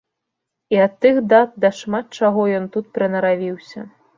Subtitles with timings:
[0.75, 3.79] І ад тых дат да шмат чаго ён тут прынаравіўся.